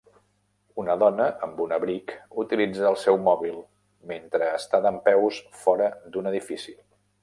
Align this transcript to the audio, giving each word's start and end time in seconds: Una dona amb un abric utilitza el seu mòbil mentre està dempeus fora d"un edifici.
Una 0.83 0.95
dona 1.03 1.27
amb 1.47 1.61
un 1.65 1.75
abric 1.77 2.15
utilitza 2.45 2.89
el 2.93 2.99
seu 3.03 3.21
mòbil 3.29 3.63
mentre 4.15 4.51
està 4.57 4.85
dempeus 4.89 5.43
fora 5.65 5.95
d"un 6.15 6.37
edifici. 6.37 6.81